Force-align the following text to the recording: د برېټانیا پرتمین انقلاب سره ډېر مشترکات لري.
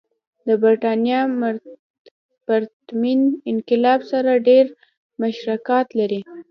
د 0.47 0.49
برېټانیا 0.61 1.19
پرتمین 2.47 3.21
انقلاب 3.51 3.99
سره 4.11 4.31
ډېر 4.47 4.65
مشترکات 5.21 5.87
لري. 5.99 6.19